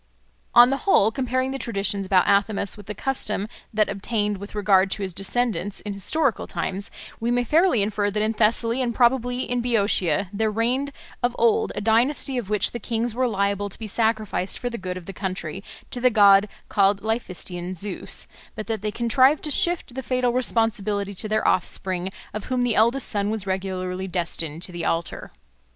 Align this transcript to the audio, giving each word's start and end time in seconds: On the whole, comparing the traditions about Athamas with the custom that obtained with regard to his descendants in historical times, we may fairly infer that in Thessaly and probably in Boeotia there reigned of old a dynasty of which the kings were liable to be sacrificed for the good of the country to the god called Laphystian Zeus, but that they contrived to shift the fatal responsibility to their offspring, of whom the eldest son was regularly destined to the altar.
On 0.55 0.71
the 0.71 0.77
whole, 0.89 1.11
comparing 1.11 1.51
the 1.51 1.59
traditions 1.59 2.07
about 2.07 2.27
Athamas 2.27 2.75
with 2.75 2.87
the 2.87 2.95
custom 2.95 3.47
that 3.71 3.87
obtained 3.87 4.37
with 4.39 4.55
regard 4.55 4.89
to 4.89 5.03
his 5.03 5.13
descendants 5.13 5.79
in 5.81 5.93
historical 5.93 6.47
times, 6.47 6.89
we 7.19 7.29
may 7.29 7.43
fairly 7.43 7.83
infer 7.83 8.09
that 8.09 8.23
in 8.23 8.33
Thessaly 8.33 8.81
and 8.81 8.95
probably 8.95 9.41
in 9.43 9.61
Boeotia 9.61 10.27
there 10.33 10.49
reigned 10.49 10.91
of 11.21 11.35
old 11.37 11.71
a 11.75 11.81
dynasty 11.81 12.39
of 12.39 12.49
which 12.49 12.71
the 12.71 12.79
kings 12.79 13.13
were 13.13 13.27
liable 13.27 13.69
to 13.69 13.77
be 13.77 13.85
sacrificed 13.85 14.57
for 14.57 14.71
the 14.71 14.79
good 14.79 14.97
of 14.97 15.05
the 15.05 15.13
country 15.13 15.63
to 15.91 16.01
the 16.01 16.09
god 16.09 16.49
called 16.67 17.03
Laphystian 17.03 17.77
Zeus, 17.77 18.25
but 18.55 18.65
that 18.65 18.81
they 18.81 18.89
contrived 18.91 19.43
to 19.43 19.51
shift 19.51 19.93
the 19.93 20.01
fatal 20.01 20.33
responsibility 20.33 21.13
to 21.13 21.29
their 21.29 21.47
offspring, 21.47 22.09
of 22.33 22.45
whom 22.45 22.63
the 22.63 22.73
eldest 22.73 23.07
son 23.07 23.29
was 23.29 23.45
regularly 23.45 24.07
destined 24.07 24.63
to 24.63 24.71
the 24.71 24.83
altar. 24.83 25.31